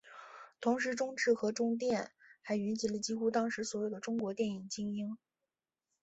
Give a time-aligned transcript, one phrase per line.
[0.59, 2.09] 同时中制和中电
[2.41, 5.15] 还云集了几乎当时所有的中国电影精英。